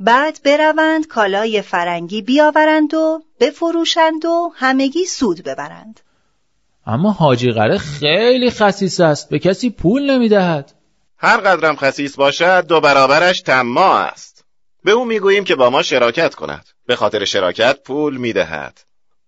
بعد 0.00 0.40
بروند 0.44 1.06
کالای 1.06 1.62
فرنگی 1.62 2.22
بیاورند 2.22 2.94
و 2.94 3.22
بفروشند 3.40 4.24
و 4.24 4.52
همگی 4.54 5.04
سود 5.04 5.42
ببرند. 5.42 6.00
اما 6.86 7.12
حاجی 7.12 7.52
قره 7.52 7.78
خیلی 7.78 8.50
خسیس 8.50 9.00
است 9.00 9.28
به 9.28 9.38
کسی 9.38 9.70
پول 9.70 10.10
نمی‌دهد. 10.10 10.72
هر 11.18 11.36
قدرم 11.36 11.76
خسیس 11.76 12.16
باشد 12.16 12.66
دو 12.66 12.80
برابرش 12.80 13.40
تما 13.40 13.98
است. 13.98 14.35
به 14.86 14.92
او 14.92 15.04
می‌گوییم 15.04 15.44
که 15.44 15.54
با 15.54 15.70
ما 15.70 15.82
شراکت 15.82 16.34
کند. 16.34 16.66
به 16.86 16.96
خاطر 16.96 17.24
شراکت 17.24 17.82
پول 17.84 18.16
می‌دهد. 18.16 18.80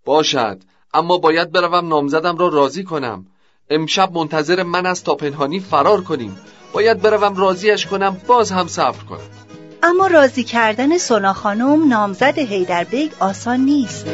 باشد. 0.05 0.59
اما 0.95 1.19
باید 1.19 1.53
بروم 1.53 1.89
نامزدم 1.89 2.37
را 2.37 2.49
راضی 2.49 2.85
کنم. 2.85 3.27
امشب 3.71 4.13
منتظر 4.13 4.63
من 4.63 4.87
است 4.87 5.05
تا 5.05 5.15
پنهانی 5.15 5.61
فرار 5.61 6.01
کنیم. 6.01 6.39
باید 6.73 7.03
بروم 7.03 7.37
راضیش 7.37 7.87
کنم 7.87 8.17
باز 8.27 8.51
هم 8.51 8.67
صبر 8.67 9.05
کنم. 9.05 9.21
اما 9.83 10.07
راضی 10.07 10.45
کردن 10.45 10.99
سونا 10.99 11.33
خانم 11.33 11.89
نامزد 11.89 12.39
هیدربیگ 12.39 13.13
آسان 13.21 13.61
نیست. 13.61 14.07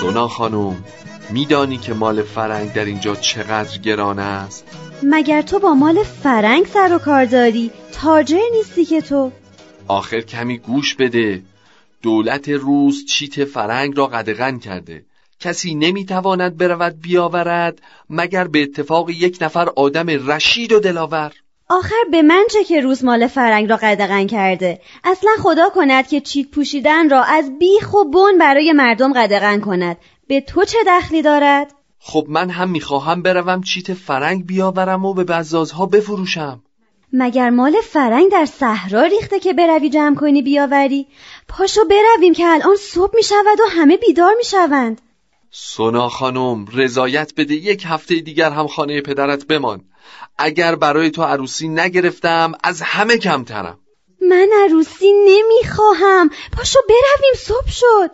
سونا 0.00 0.28
خانم 0.28 0.84
میدانی 1.30 1.78
که 1.78 1.94
مال 1.94 2.22
فرنگ 2.22 2.72
در 2.72 2.84
اینجا 2.84 3.14
چقدر 3.14 3.78
گران 3.78 4.18
است؟ 4.18 4.64
مگر 5.02 5.42
تو 5.42 5.58
با 5.58 5.74
مال 5.74 6.02
فرنگ 6.02 6.66
سر 6.66 6.94
و 6.94 6.98
کار 6.98 7.24
داری؟ 7.24 7.70
تاجر 7.92 8.40
نیستی 8.52 8.84
که 8.84 9.00
تو. 9.00 9.32
آخر 9.88 10.20
کمی 10.20 10.58
گوش 10.58 10.94
بده. 10.94 11.42
دولت 12.02 12.48
روز 12.48 13.04
چیت 13.04 13.44
فرنگ 13.44 13.96
را 13.96 14.06
قدغن 14.06 14.58
کرده. 14.58 15.04
کسی 15.40 15.74
نمی‌تواند 15.74 16.56
برود 16.56 17.00
بیاورد 17.00 17.78
مگر 18.10 18.48
به 18.48 18.62
اتفاق 18.62 19.10
یک 19.10 19.38
نفر 19.40 19.68
آدم 19.68 20.06
رشید 20.30 20.72
و 20.72 20.80
دلاور. 20.80 21.32
آخر 21.68 22.04
به 22.10 22.22
من 22.22 22.44
چه 22.52 22.64
که 22.64 22.80
روز 22.80 23.04
مال 23.04 23.26
فرنگ 23.26 23.70
را 23.70 23.76
قدغن 23.76 24.26
کرده؟ 24.26 24.80
اصلا 25.04 25.30
خدا 25.42 25.68
کند 25.68 26.06
که 26.06 26.20
چیت 26.20 26.50
پوشیدن 26.50 27.10
را 27.10 27.22
از 27.22 27.58
بیخ 27.58 27.94
و 27.94 28.04
بن 28.04 28.38
برای 28.40 28.72
مردم 28.72 29.12
قدغن 29.12 29.60
کند. 29.60 29.96
به 30.28 30.40
تو 30.40 30.64
چه 30.64 30.78
دخلی 30.86 31.22
دارد؟ 31.22 31.77
خب 31.98 32.26
من 32.28 32.50
هم 32.50 32.70
می‌خواهم 32.70 33.22
بروم 33.22 33.62
چیت 33.62 33.94
فرنگ 33.94 34.46
بیاورم 34.46 35.04
و 35.04 35.14
به 35.14 35.24
بزازها 35.24 35.86
بفروشم. 35.86 36.62
مگر 37.12 37.50
مال 37.50 37.76
فرنگ 37.84 38.32
در 38.32 38.46
صحرا 38.46 39.02
ریخته 39.02 39.40
که 39.40 39.52
بروی 39.52 39.90
جمع 39.90 40.16
کنی 40.16 40.42
بیاوری؟ 40.42 41.06
پاشو 41.48 41.80
برویم 41.84 42.34
که 42.34 42.46
الان 42.46 42.76
صبح 42.76 43.12
می 43.14 43.22
شود 43.22 43.60
و 43.60 43.64
همه 43.70 43.96
بیدار 43.96 44.34
می 44.38 44.44
شوند 44.44 45.00
سونا 45.50 46.08
خانم 46.08 46.66
رضایت 46.74 47.32
بده 47.36 47.54
یک 47.54 47.82
هفته 47.86 48.14
دیگر 48.14 48.50
هم 48.50 48.66
خانه 48.66 49.00
پدرت 49.00 49.46
بمان. 49.46 49.84
اگر 50.38 50.74
برای 50.74 51.10
تو 51.10 51.22
عروسی 51.22 51.68
نگرفتم 51.68 52.52
از 52.64 52.82
همه 52.82 53.18
کمترم. 53.18 53.78
من 54.20 54.48
عروسی 54.64 55.12
نمی‌خواهم. 55.12 56.30
پاشو 56.56 56.78
برویم 56.88 57.34
صبح 57.36 57.70
شد. 57.70 58.10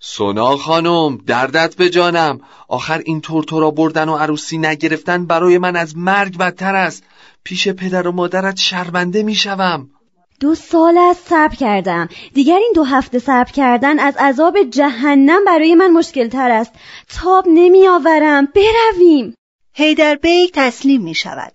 سونا 0.00 0.56
خانم 0.56 1.16
دردت 1.26 1.76
به 1.76 1.90
جانم 1.90 2.40
آخر 2.68 3.02
این 3.04 3.20
طور 3.20 3.44
تو 3.44 3.60
را 3.60 3.70
بردن 3.70 4.08
و 4.08 4.16
عروسی 4.16 4.58
نگرفتن 4.58 5.26
برای 5.26 5.58
من 5.58 5.76
از 5.76 5.96
مرگ 5.96 6.38
بدتر 6.38 6.74
است. 6.74 7.04
پیش 7.44 7.68
پدر 7.68 8.08
و 8.08 8.12
مادرت 8.12 8.56
شرمنده 8.56 9.22
می‌شوم. 9.22 9.90
دو 10.40 10.54
سال 10.54 10.98
از 10.98 11.16
صبر 11.16 11.54
کردم. 11.54 12.08
دیگر 12.34 12.56
این 12.56 12.72
دو 12.74 12.84
هفته 12.84 13.18
صبر 13.18 13.52
کردن 13.52 13.98
از 13.98 14.16
عذاب 14.16 14.62
جهنم 14.62 15.44
برای 15.46 15.74
من 15.74 15.90
مشکل 15.90 16.28
تر 16.28 16.50
است. 16.50 16.72
تاب 17.08 17.44
نمی 17.48 17.88
آورم 17.88 18.48
برویم. 18.54 19.34
هیدر 19.72 20.14
بیگ 20.14 20.50
تسلیم 20.54 21.02
می 21.02 21.14
شود 21.14 21.52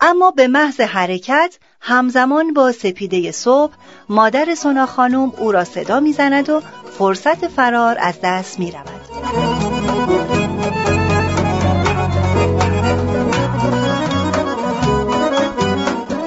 اما 0.00 0.30
به 0.30 0.48
محض 0.48 0.80
حرکت 0.80 1.58
همزمان 1.80 2.54
با 2.54 2.72
سپیده 2.72 3.32
صبح 3.32 3.72
مادر 4.08 4.54
سونا 4.54 4.86
خانم 4.86 5.32
او 5.38 5.52
را 5.52 5.64
صدا 5.64 6.00
می‌زند 6.00 6.48
و 6.50 6.62
فرصت 6.98 7.48
فرار 7.48 7.96
از 8.00 8.14
دست 8.22 8.58
می 8.58 8.72
رود. 8.72 9.00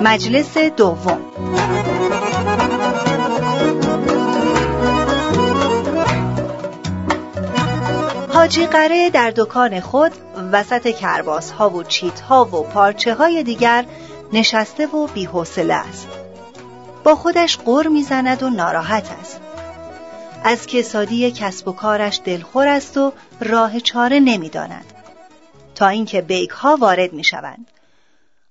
مجلس 0.01 0.57
دوم 0.57 1.21
حاجی 8.33 8.67
قره 8.67 9.09
در 9.09 9.33
دکان 9.35 9.79
خود 9.79 10.11
وسط 10.51 10.87
کرباس 10.87 11.51
ها 11.51 11.69
و 11.69 11.83
چیت 11.83 12.19
ها 12.19 12.45
و 12.45 12.63
پارچه 12.63 13.13
های 13.13 13.43
دیگر 13.43 13.85
نشسته 14.33 14.87
و 14.87 15.07
بیحوصله 15.07 15.73
است 15.73 16.07
با 17.03 17.15
خودش 17.15 17.57
قر 17.57 17.87
می‌زند 17.87 18.43
و 18.43 18.49
ناراحت 18.49 19.11
است 19.21 19.41
از 20.43 20.67
کسادی 20.67 21.31
کسب 21.31 21.67
و 21.67 21.71
کارش 21.71 22.21
دلخور 22.25 22.67
است 22.67 22.97
و 22.97 23.13
راه 23.39 23.79
چاره 23.79 24.19
نمی‌داند 24.19 24.85
تا 25.75 25.87
اینکه 25.87 26.21
بیک 26.21 26.49
ها 26.49 26.77
وارد 26.81 27.13
می 27.13 27.23
شوند. 27.23 27.71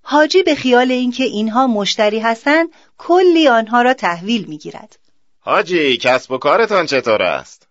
حاجی 0.02 0.42
به 0.42 0.54
خیال 0.54 0.90
اینکه 0.90 1.24
اینها 1.24 1.66
مشتری 1.66 2.18
هستند 2.20 2.68
کلی 2.98 3.48
آنها 3.48 3.82
را 3.82 3.94
تحویل 3.94 4.44
می 4.44 4.58
گیرد. 4.58 4.98
حاجی 5.40 5.96
کسب 5.96 6.32
و 6.32 6.38
کارتان 6.38 6.86
چطور 6.86 7.22
است؟ 7.22 7.68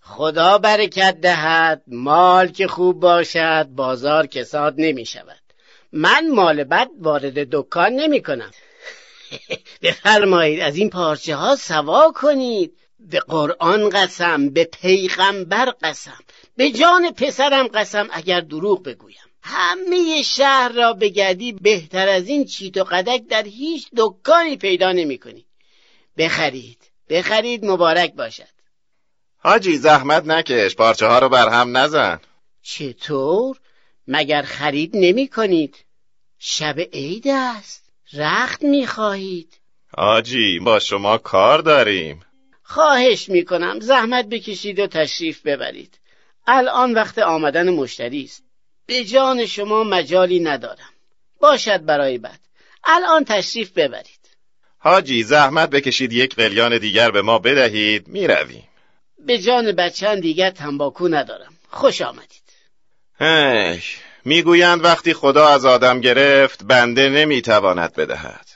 خدا 0.00 0.58
برکت 0.58 1.20
دهد 1.20 1.82
مال 1.86 2.48
که 2.48 2.68
خوب 2.68 3.00
باشد 3.00 3.68
بازار 3.76 4.26
کساد 4.26 4.74
نمی 4.78 5.06
شود 5.06 5.49
من 5.92 6.30
مال 6.30 6.64
بد 6.64 6.88
وارد 6.98 7.50
دکان 7.50 7.92
نمی 7.92 8.22
کنم 8.22 8.50
بفرمایید 9.82 10.60
از 10.60 10.76
این 10.76 10.90
پارچه 10.90 11.36
ها 11.36 11.56
سوا 11.56 12.12
کنید. 12.12 12.76
به 12.98 13.20
قرآن 13.20 13.88
قسم 13.88 14.50
به 14.50 14.64
پیغمبر 14.64 15.74
قسم 15.82 16.18
به 16.56 16.70
جان 16.70 17.12
پسرم 17.12 17.66
قسم 17.66 18.08
اگر 18.12 18.40
دروغ 18.40 18.82
بگویم. 18.82 19.16
همه 19.42 20.22
شهر 20.22 20.68
را 20.68 20.92
بگردی 20.92 21.52
بهتر 21.52 22.08
از 22.08 22.28
این 22.28 22.44
چیت 22.44 22.76
و 22.76 22.84
قدک 22.84 23.22
در 23.28 23.42
هیچ 23.42 23.88
دکانی 23.96 24.56
پیدا 24.56 24.92
نمی 24.92 25.18
کنی. 25.18 25.46
بخرید. 26.16 26.90
بخرید 27.08 27.64
مبارک 27.64 28.14
باشد. 28.14 28.44
حاجی 29.36 29.76
زحمت 29.76 30.26
نکش. 30.26 30.76
پارچه 30.76 31.06
ها 31.06 31.18
رو 31.18 31.28
بر 31.28 31.48
هم 31.48 31.76
نزن. 31.76 32.20
چطور؟ 32.62 33.56
مگر 34.12 34.42
خرید 34.42 34.90
نمی 34.94 35.28
کنید؟ 35.28 35.76
شب 36.38 36.80
عید 36.92 37.28
است. 37.28 37.90
رخت 38.12 38.62
می 38.62 38.86
خواهید. 38.86 39.60
حاجی 39.96 40.58
با 40.58 40.78
شما 40.78 41.18
کار 41.18 41.58
داریم. 41.58 42.20
خواهش 42.62 43.28
می 43.28 43.44
کنم. 43.44 43.80
زحمت 43.80 44.26
بکشید 44.26 44.78
و 44.78 44.86
تشریف 44.86 45.40
ببرید. 45.42 45.98
الان 46.46 46.94
وقت 46.94 47.18
آمدن 47.18 47.70
مشتری 47.70 48.24
است. 48.24 48.44
به 48.86 49.04
جان 49.04 49.46
شما 49.46 49.84
مجالی 49.84 50.40
ندارم. 50.40 50.92
باشد 51.40 51.84
برای 51.84 52.18
بعد 52.18 52.40
الان 52.84 53.24
تشریف 53.24 53.70
ببرید. 53.70 54.20
حاجی 54.78 55.22
زحمت 55.22 55.70
بکشید 55.70 56.12
یک 56.12 56.34
قلیان 56.34 56.78
دیگر 56.78 57.10
به 57.10 57.22
ما 57.22 57.38
بدهید 57.38 58.08
می‌رویم. 58.08 58.68
به 59.26 59.38
جان 59.38 59.72
بچه‌ان 59.72 60.20
دیگر 60.20 60.50
تنباکو 60.50 61.08
ندارم. 61.08 61.52
خوش 61.70 62.00
آمدید. 62.00 62.39
می‌گویند 64.24 64.84
وقتی 64.84 65.14
خدا 65.14 65.48
از 65.48 65.64
آدم 65.64 66.00
گرفت 66.00 66.64
بنده 66.64 67.08
نمی‌تواند 67.08 67.94
بدهد 67.94 68.46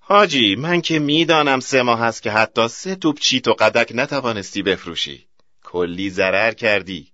حاجی 0.00 0.56
من 0.56 0.80
که 0.80 0.98
می‌دانم 0.98 1.60
سه 1.60 1.82
ماه 1.82 2.00
هست 2.00 2.22
که 2.22 2.30
حتی 2.30 2.68
سه 2.68 2.94
توپ 2.94 3.18
چیت 3.18 3.48
و 3.48 3.54
قدک 3.54 3.92
نتوانستی 3.94 4.62
بفروشی 4.62 5.26
کلی 5.64 6.10
ضرر 6.10 6.52
کردی 6.52 7.12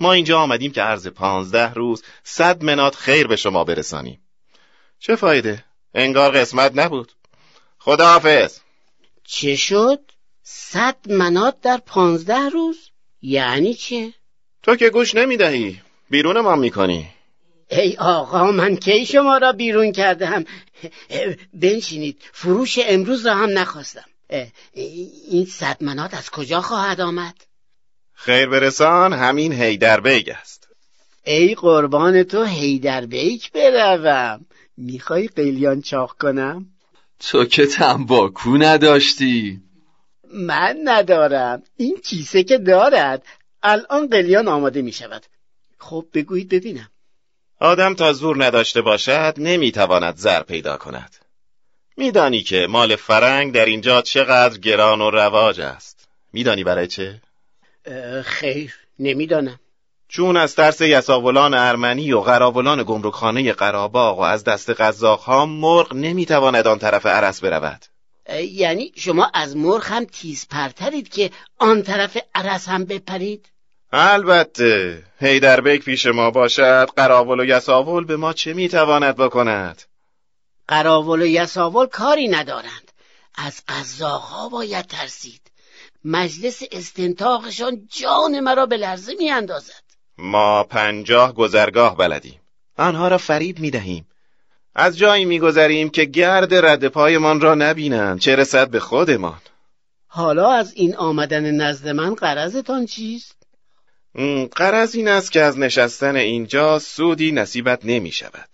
ما 0.00 0.12
اینجا 0.12 0.38
آمدیم 0.40 0.72
که 0.72 0.82
عرض 0.82 1.06
پانزده 1.06 1.74
روز 1.74 2.02
صد 2.24 2.64
منات 2.64 2.94
خیر 2.94 3.26
به 3.26 3.36
شما 3.36 3.64
برسانیم 3.64 4.20
چه 4.98 5.16
فایده؟ 5.16 5.64
انگار 5.94 6.30
قسمت 6.30 6.72
نبود 6.74 7.12
خداحافظ 7.78 8.58
چه 9.24 9.56
شد؟ 9.56 10.00
صد 10.42 10.96
منات 11.08 11.60
در 11.60 11.78
پانزده 11.86 12.48
روز؟ 12.48 12.90
یعنی 13.22 13.74
چه؟ 13.74 14.12
تو 14.62 14.76
که 14.76 14.90
گوش 14.90 15.14
نمی‌دهی 15.14 15.80
بیرون 16.14 16.40
ما 16.40 16.56
می‌کنی؟ 16.56 17.06
ای 17.70 17.96
آقا 17.96 18.50
من 18.50 18.76
کی 18.76 19.06
شما 19.06 19.38
را 19.38 19.52
بیرون 19.52 19.92
کردم؟ 19.92 20.44
بنشینید 21.54 22.22
فروش 22.32 22.78
امروز 22.82 23.26
را 23.26 23.34
هم 23.34 23.58
نخواستم. 23.58 24.04
این 24.74 25.44
صد 25.44 25.76
منات 25.80 26.14
از 26.14 26.30
کجا 26.30 26.60
خواهد 26.60 27.00
آمد؟ 27.00 27.34
خیر 28.12 28.46
برسان 28.46 29.12
همین 29.12 29.52
حیدر 29.52 30.00
بیگ 30.00 30.30
است. 30.30 30.68
ای 31.24 31.54
قربان 31.54 32.22
تو 32.22 32.44
حیدر 32.44 33.06
بیگ 33.06 33.42
بروم. 33.54 34.46
می‌خوای 34.76 35.26
قلیان 35.26 35.82
چاق 35.82 36.16
کنم؟ 36.20 36.66
تو 37.20 37.44
که 37.44 37.66
تنباکو 37.66 38.56
نداشتی. 38.56 39.60
من 40.34 40.78
ندارم. 40.84 41.62
این 41.76 41.96
کیسه 42.04 42.44
که 42.44 42.58
دارد 42.58 43.22
الان 43.62 44.08
قلیان 44.08 44.48
آماده 44.48 44.82
می 44.82 44.92
شود 44.92 45.26
خب 45.84 46.06
بگویید 46.14 46.48
ببینم. 46.48 46.88
آدم 47.60 47.94
تا 47.94 48.12
زور 48.12 48.44
نداشته 48.44 48.80
باشد 48.82 49.34
نمی‌تواند 49.38 50.16
زر 50.16 50.42
پیدا 50.42 50.76
کند. 50.76 51.16
میدانی 51.96 52.40
که 52.42 52.66
مال 52.70 52.96
فرنگ 52.96 53.52
در 53.54 53.64
اینجا 53.64 54.02
چقدر 54.02 54.58
گران 54.58 55.00
و 55.00 55.10
رواج 55.10 55.60
است. 55.60 56.08
میدانی 56.32 56.64
برای 56.64 56.86
چه؟ 56.86 57.20
خیر 58.24 58.74
نمی‌دانم. 58.98 59.60
چون 60.08 60.36
از 60.36 60.54
ترس 60.54 60.80
یساولان 60.80 61.54
ارمنی 61.54 62.12
و 62.12 62.20
قراولان 62.20 62.82
گمرکخانه 62.82 63.52
قراباغ 63.52 64.18
و 64.18 64.22
از 64.22 64.44
دست 64.44 64.70
قزاقها 64.70 65.46
مرغ 65.46 65.94
نمی‌تواند 65.94 66.66
آن 66.66 66.78
طرف 66.78 67.06
عرس 67.06 67.40
برود. 67.40 67.84
یعنی 68.42 68.92
شما 68.96 69.30
از 69.34 69.56
مرغ 69.56 69.84
هم 69.84 70.04
تیز 70.04 70.48
پرترید 70.48 71.08
که 71.08 71.30
آن 71.58 71.82
طرف 71.82 72.16
عرس 72.34 72.68
هم 72.68 72.84
بپرید؟ 72.84 73.53
البته 73.96 75.02
بیک 75.64 75.84
پیش 75.84 76.06
ما 76.06 76.30
باشد 76.30 76.88
قراول 76.96 77.40
و 77.40 77.44
یساول 77.44 78.04
به 78.04 78.16
ما 78.16 78.32
چه 78.32 78.52
می‌تواند 78.52 79.16
بکند؟ 79.16 79.82
قراول 80.68 81.22
و 81.22 81.26
یساول 81.26 81.86
کاری 81.86 82.28
ندارند. 82.28 82.92
از 83.34 83.62
قزاقها 83.68 84.48
باید 84.48 84.86
ترسید. 84.86 85.40
مجلس 86.04 86.62
استنتاقشان 86.72 87.88
جان 87.90 88.40
مرا 88.40 88.66
به 88.66 88.76
لرزه 88.76 89.14
میاندازد. 89.18 89.84
ما 90.18 90.64
پنجاه 90.64 91.34
گذرگاه 91.34 91.96
بلدیم. 91.96 92.40
آنها 92.78 93.08
را 93.08 93.18
فریب 93.18 93.58
می‌دهیم. 93.58 94.06
از 94.74 94.98
جایی 94.98 95.24
میگذریم 95.24 95.90
که 95.90 96.04
گرد 96.04 96.54
رد 96.54 96.88
پایمان 96.88 97.40
را 97.40 97.54
نبینند 97.54 98.20
چه 98.20 98.36
رسد 98.36 98.70
به 98.70 98.80
خودمان. 98.80 99.40
حالا 100.06 100.50
از 100.50 100.72
این 100.72 100.96
آمدن 100.96 101.50
نزد 101.50 101.88
من 101.88 102.14
قرضتان 102.14 102.86
چیست؟ 102.86 103.43
قرض 104.56 104.94
این 104.94 105.08
است 105.08 105.32
که 105.32 105.42
از 105.42 105.58
نشستن 105.58 106.16
اینجا 106.16 106.78
سودی 106.78 107.32
نصیبت 107.32 107.80
نمی 107.84 108.12
شود. 108.12 108.48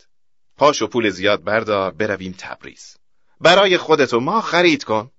پاش 0.57 0.83
و 0.83 0.87
پول 0.87 1.11
زیاد 1.11 1.45
بردار 1.45 1.91
برویم 1.91 2.35
تبریز. 2.39 2.97
برای 3.41 3.77
خودت 3.77 4.15
و 4.15 4.21
ما 4.21 4.41
خرید 4.41 4.85
کن. 4.85 5.11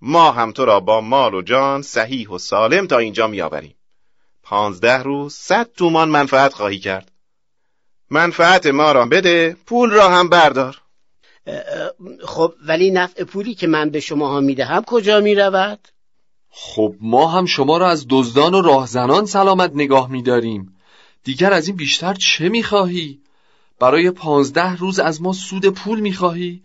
ما 0.00 0.32
هم 0.32 0.52
تو 0.52 0.64
را 0.64 0.80
با 0.80 1.00
مال 1.00 1.34
و 1.34 1.42
جان 1.42 1.82
صحیح 1.82 2.28
و 2.28 2.38
سالم 2.38 2.86
تا 2.86 2.98
اینجا 2.98 3.26
میآوریم. 3.26 3.74
پانزده 4.42 5.02
روز 5.02 5.34
صد 5.34 5.70
تومان 5.76 6.08
منفعت 6.08 6.52
خواهی 6.52 6.78
کرد. 6.78 7.12
منفعت 8.10 8.66
ما 8.66 8.92
را 8.92 9.06
بده 9.06 9.56
پول 9.66 9.90
را 9.90 10.08
هم 10.08 10.28
بردار. 10.28 10.80
خب 12.24 12.54
ولی 12.66 12.90
نفع 12.90 13.24
پولی 13.24 13.54
که 13.54 13.66
من 13.66 13.90
به 13.90 14.00
شما 14.00 14.28
ها 14.28 14.40
می‌دهم 14.40 14.84
کجا 14.84 15.20
می 15.20 15.34
رود؟ 15.34 15.88
خب 16.56 16.94
ما 17.00 17.26
هم 17.26 17.46
شما 17.46 17.78
را 17.78 17.90
از 17.90 18.06
دزدان 18.08 18.54
و 18.54 18.60
راهزنان 18.62 19.26
سلامت 19.26 19.70
نگاه 19.74 20.10
میداریم 20.10 20.76
دیگر 21.24 21.52
از 21.52 21.66
این 21.68 21.76
بیشتر 21.76 22.14
چه 22.14 22.48
می‌خواهی؟ 22.48 23.18
برای 23.80 24.10
پانزده 24.10 24.76
روز 24.76 24.98
از 24.98 25.22
ما 25.22 25.32
سود 25.32 25.68
پول 25.68 26.00
می‌خواهی؟ 26.00 26.62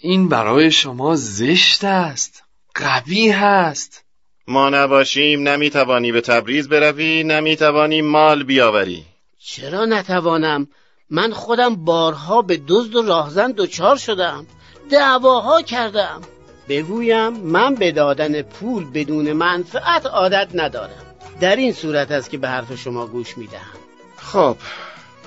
این 0.00 0.28
برای 0.28 0.70
شما 0.70 1.16
زشت 1.16 1.84
است 1.84 2.42
قوی 2.74 3.30
هست 3.30 4.04
ما 4.48 4.70
نباشیم 4.70 5.48
نمی‌توانی 5.48 6.12
به 6.12 6.20
تبریز 6.20 6.68
بروی 6.68 7.24
نمی‌توانی 7.24 8.02
مال 8.02 8.42
بیاوری 8.42 9.04
چرا 9.38 9.84
نتوانم؟ 9.84 10.68
من 11.10 11.32
خودم 11.32 11.76
بارها 11.76 12.42
به 12.42 12.60
دزد 12.68 12.94
و 12.94 13.02
راهزن 13.02 13.52
دچار 13.52 13.96
شدم 13.96 14.46
دعواها 14.90 15.62
کردم 15.62 16.22
بگویم 16.68 17.28
من 17.28 17.74
به 17.74 17.92
دادن 17.92 18.42
پول 18.42 18.90
بدون 18.94 19.32
منفعت 19.32 20.06
عادت 20.06 20.48
ندارم. 20.54 21.04
در 21.40 21.56
این 21.56 21.72
صورت 21.72 22.10
است 22.10 22.30
که 22.30 22.38
به 22.38 22.48
حرف 22.48 22.74
شما 22.74 23.06
گوش 23.06 23.38
می‌دهم. 23.38 23.78
خب 24.16 24.56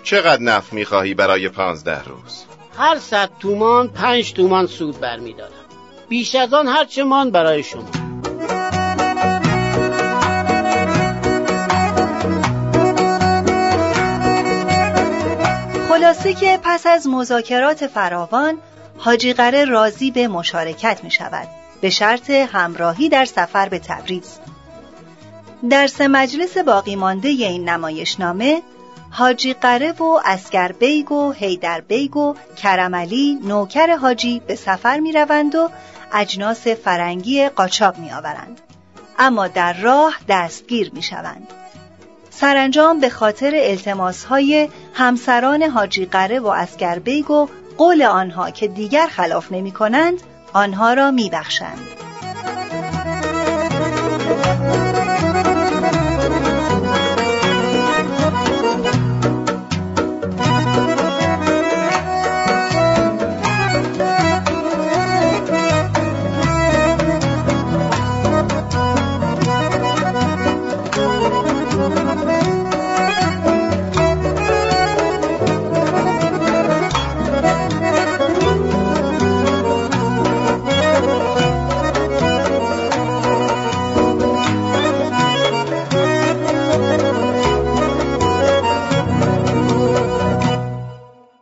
چقدر 0.04 0.42
نفت 0.42 0.74
می‌خواهی 0.74 1.14
برای 1.14 1.50
پانزده 1.50 2.04
روز؟ 2.04 2.46
هر 2.78 3.00
صد 3.00 3.30
تومان 3.40 3.88
پنج 3.88 4.34
تومان 4.34 4.68
سود 4.68 5.00
برمیدارم. 5.00 5.52
بیش 6.10 6.36
از 6.36 6.54
آن 6.54 6.68
هر 6.68 6.86
چه 6.86 7.04
مان 7.04 7.32
برای 7.32 7.64
شما. 7.64 7.90
خلاصه 15.90 16.34
که 16.34 16.60
پس 16.64 16.88
از 16.88 17.08
مذاکرات 17.08 17.88
فراوان 17.88 18.58
حاجی 19.04 19.34
قره 19.34 19.66
راضی 19.66 20.12
به 20.12 20.28
مشارکت 20.28 21.04
می 21.04 21.12
شود 21.12 21.48
به 21.82 21.90
شرط 21.90 22.30
همراهی 22.30 23.10
در 23.10 23.26
سفر 23.26 23.70
به 23.70 23.80
تبریز 23.80 24.40
در 25.70 25.88
سه 25.88 26.08
مجلس 26.08 26.58
باقی 26.58 26.96
مانده 26.96 27.28
این 27.28 27.70
نمایشنامه 27.70 28.62
حاجی 29.12 29.54
قره 29.54 29.92
و 29.92 30.20
عسکر 30.26 30.72
بیگ 30.72 31.12
و 31.12 31.32
حیدر 31.32 31.82
بیگ 31.82 32.18
و 32.18 32.36
کرملی 32.58 33.40
نوکر 33.44 33.96
حاجی 33.96 34.42
به 34.48 34.56
سفر 34.56 35.00
می 35.00 35.12
روند 35.12 35.56
و 35.56 35.70
اجناس 36.14 36.68
فرنگی 36.68 37.50
قاچاق 37.50 37.98
می 37.98 38.12
آورند. 38.12 38.62
اما 39.20 39.48
در 39.48 39.74
راه 39.74 40.16
دستگیر 40.30 40.92
می 40.94 41.04
شوند. 41.04 41.48
سرانجام 42.30 43.00
به 43.00 43.10
خاطر 43.10 43.52
التماس 43.56 44.24
های 44.24 44.70
همسران 44.94 45.64
حاجی 45.64 46.06
قره 46.06 46.40
و 46.40 46.48
عسکر 46.48 47.00
بیگ 47.00 47.32
و 47.32 47.48
قول 47.82 48.04
آنها 48.04 48.52
که 48.52 48.68
دیگر 48.68 49.08
خلاف 49.08 49.52
نمی 49.52 49.72
کنند 49.72 50.22
آنها 50.54 50.94
را 50.94 51.12
می 51.12 51.30
بخشند. 51.30 51.88